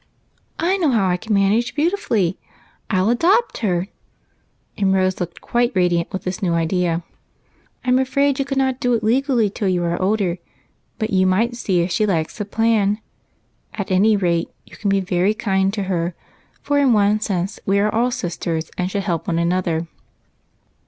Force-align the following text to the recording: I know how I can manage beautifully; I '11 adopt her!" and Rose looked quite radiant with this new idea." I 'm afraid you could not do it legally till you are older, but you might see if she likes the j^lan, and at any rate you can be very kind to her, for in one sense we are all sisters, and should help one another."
I 0.57 0.77
know 0.77 0.89
how 0.89 1.07
I 1.09 1.15
can 1.15 1.31
manage 1.35 1.75
beautifully; 1.75 2.39
I 2.89 2.95
'11 2.95 3.11
adopt 3.17 3.57
her!" 3.59 3.87
and 4.79 4.91
Rose 4.95 5.19
looked 5.19 5.41
quite 5.41 5.73
radiant 5.75 6.11
with 6.11 6.23
this 6.23 6.41
new 6.41 6.53
idea." 6.53 7.03
I 7.85 7.89
'm 7.89 7.99
afraid 7.99 8.39
you 8.39 8.45
could 8.45 8.57
not 8.57 8.79
do 8.79 8.95
it 8.95 9.03
legally 9.03 9.47
till 9.51 9.67
you 9.67 9.83
are 9.83 10.01
older, 10.01 10.39
but 10.97 11.11
you 11.11 11.27
might 11.27 11.55
see 11.55 11.81
if 11.81 11.91
she 11.91 12.07
likes 12.07 12.39
the 12.39 12.45
j^lan, 12.45 12.73
and 12.87 12.97
at 13.75 13.91
any 13.91 14.17
rate 14.17 14.49
you 14.65 14.75
can 14.75 14.89
be 14.89 15.01
very 15.01 15.35
kind 15.35 15.71
to 15.75 15.83
her, 15.83 16.15
for 16.63 16.79
in 16.79 16.93
one 16.93 17.19
sense 17.19 17.59
we 17.67 17.77
are 17.77 17.93
all 17.93 18.09
sisters, 18.09 18.71
and 18.79 18.89
should 18.89 19.03
help 19.03 19.27
one 19.27 19.37
another." 19.37 19.85